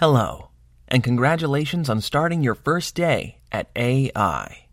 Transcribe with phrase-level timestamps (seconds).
[0.00, 0.50] Hello,
[0.86, 4.67] and congratulations on starting your first day at AI.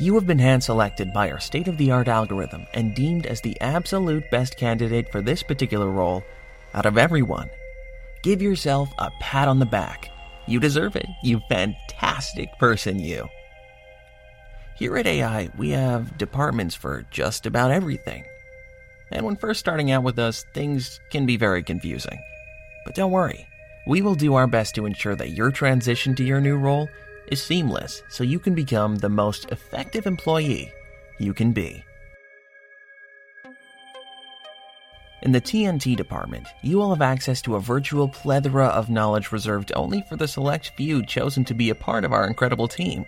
[0.00, 3.42] You have been hand selected by our state of the art algorithm and deemed as
[3.42, 6.24] the absolute best candidate for this particular role
[6.72, 7.50] out of everyone.
[8.22, 10.08] Give yourself a pat on the back.
[10.46, 13.28] You deserve it, you fantastic person, you.
[14.78, 18.24] Here at AI, we have departments for just about everything.
[19.12, 22.18] And when first starting out with us, things can be very confusing.
[22.86, 23.46] But don't worry,
[23.86, 26.88] we will do our best to ensure that your transition to your new role
[27.30, 30.72] is seamless so you can become the most effective employee
[31.18, 31.84] you can be.
[35.22, 39.70] In the TNT department, you will have access to a virtual plethora of knowledge reserved
[39.76, 43.04] only for the select few chosen to be a part of our incredible team.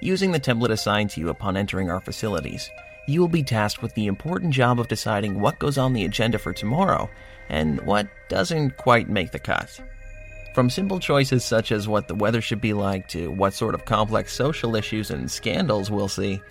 [0.00, 2.70] Using the template assigned to you upon entering our facilities,
[3.06, 6.38] you will be tasked with the important job of deciding what goes on the agenda
[6.38, 7.10] for tomorrow
[7.50, 9.78] and what doesn't quite make the cut.
[10.54, 13.86] From simple choices such as what the weather should be like to what sort of
[13.86, 16.42] complex social issues and scandals we'll see,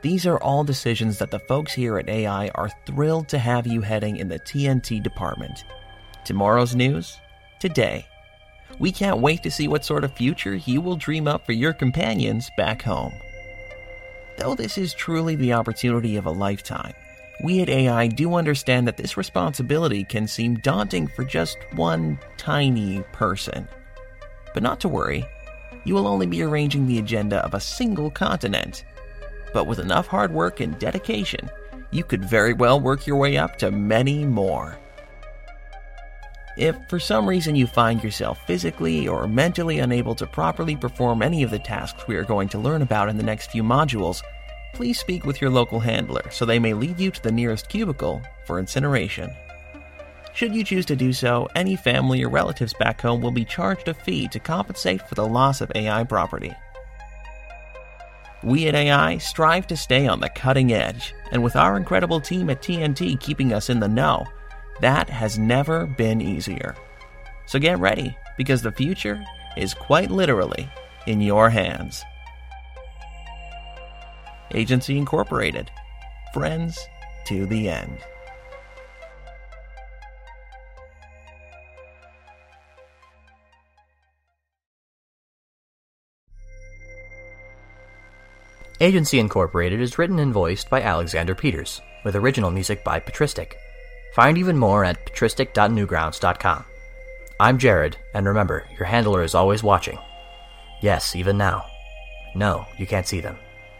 [0.00, 3.80] these are all decisions that the folks here at AI are thrilled to have you
[3.80, 5.64] heading in the TNT department.
[6.24, 7.18] Tomorrow's news?
[7.58, 8.06] Today.
[8.78, 11.72] We can't wait to see what sort of future you will dream up for your
[11.72, 13.12] companions back home.
[14.38, 16.94] Though this is truly the opportunity of a lifetime,
[17.42, 23.02] we at AI do understand that this responsibility can seem daunting for just one tiny
[23.12, 23.66] person.
[24.54, 25.24] But not to worry,
[25.84, 28.84] you will only be arranging the agenda of a single continent.
[29.52, 31.50] But with enough hard work and dedication,
[31.90, 34.78] you could very well work your way up to many more.
[36.56, 41.42] If for some reason you find yourself physically or mentally unable to properly perform any
[41.42, 44.22] of the tasks we are going to learn about in the next few modules,
[44.82, 48.20] please speak with your local handler so they may lead you to the nearest cubicle
[48.44, 49.30] for incineration.
[50.34, 53.86] Should you choose to do so, any family or relatives back home will be charged
[53.86, 56.52] a fee to compensate for the loss of AI property.
[58.42, 62.50] We at AI strive to stay on the cutting edge, and with our incredible team
[62.50, 64.26] at TNT keeping us in the know,
[64.80, 66.74] that has never been easier.
[67.46, 69.22] So get ready, because the future
[69.56, 70.68] is quite literally
[71.06, 72.02] in your hands.
[74.54, 75.70] Agency Incorporated.
[76.34, 76.78] Friends
[77.26, 77.98] to the end.
[88.80, 93.56] Agency Incorporated is written and voiced by Alexander Peters, with original music by Patristic.
[94.14, 96.64] Find even more at patristic.newgrounds.com.
[97.38, 99.98] I'm Jared, and remember, your handler is always watching.
[100.82, 101.64] Yes, even now.
[102.34, 103.38] No, you can't see them.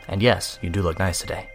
[0.08, 1.48] And yes, you do look nice today.